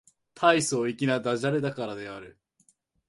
[0.33, 2.35] 大層粋な駄洒落だからである